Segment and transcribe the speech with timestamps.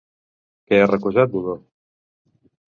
[0.71, 1.55] Què ha recusat Budó?